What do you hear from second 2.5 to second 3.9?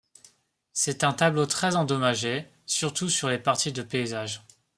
surtout sur les parties de